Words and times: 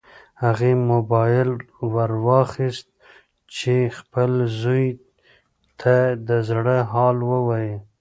هغې 0.43 0.71
موبایل 0.91 1.49
ورواخیست 1.93 2.87
چې 3.55 3.75
خپل 3.97 4.31
زوی 4.61 4.85
ته 5.79 5.95
د 6.27 6.29
زړه 6.49 6.77
حال 6.91 7.17
ووایي. 7.31 7.75